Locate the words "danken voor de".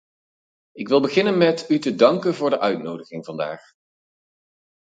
1.95-2.59